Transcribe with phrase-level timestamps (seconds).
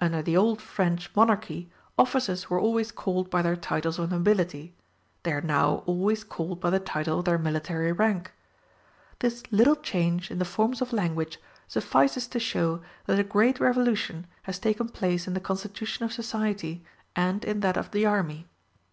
[0.00, 1.68] Under the old French monarchy
[1.98, 4.72] officers were always called by their titles of nobility;
[5.24, 8.30] they are now always called by the title of their military rank.
[9.18, 14.28] This little change in the forms of language suffices to show that a great revolution
[14.44, 16.84] has taken place in the constitution of society
[17.16, 18.46] and in that of the army.